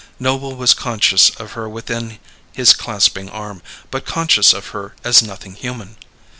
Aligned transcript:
Noble 0.19 0.55
was 0.55 0.73
conscious 0.73 1.29
of 1.29 1.51
her 1.51 1.69
within 1.69 2.17
his 2.53 2.73
clasping 2.73 3.29
arm, 3.29 3.61
but 3.91 4.03
conscious 4.03 4.51
of 4.51 4.69
her 4.69 4.95
as 5.03 5.21
nothing 5.21 5.53
human. 5.53 5.95